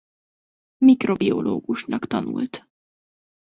Mikrobiológusnak 0.77 2.05
tanult. 2.13 2.65